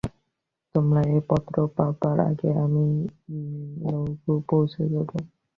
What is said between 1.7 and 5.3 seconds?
পাবার আগেই আমি ইংলণ্ড পৌঁছে যাব।